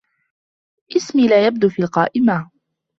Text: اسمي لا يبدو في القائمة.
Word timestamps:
اسمي 0.97 1.27
لا 1.27 1.45
يبدو 1.47 1.69
في 1.69 1.81
القائمة. 1.81 2.49